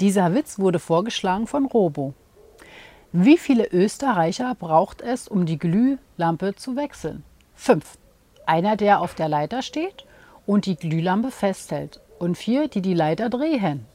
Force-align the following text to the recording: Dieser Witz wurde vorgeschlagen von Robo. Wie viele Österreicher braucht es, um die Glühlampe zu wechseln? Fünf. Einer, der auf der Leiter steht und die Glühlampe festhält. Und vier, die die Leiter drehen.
Dieser 0.00 0.34
Witz 0.34 0.58
wurde 0.58 0.80
vorgeschlagen 0.80 1.46
von 1.46 1.66
Robo. 1.66 2.14
Wie 3.12 3.38
viele 3.38 3.66
Österreicher 3.68 4.56
braucht 4.56 5.02
es, 5.02 5.28
um 5.28 5.46
die 5.46 5.58
Glühlampe 5.58 6.56
zu 6.56 6.74
wechseln? 6.74 7.22
Fünf. 7.54 7.96
Einer, 8.46 8.76
der 8.76 9.00
auf 9.00 9.14
der 9.14 9.28
Leiter 9.28 9.62
steht 9.62 10.06
und 10.46 10.66
die 10.66 10.76
Glühlampe 10.76 11.30
festhält. 11.30 12.00
Und 12.18 12.36
vier, 12.36 12.68
die 12.68 12.82
die 12.82 12.94
Leiter 12.94 13.30
drehen. 13.30 13.86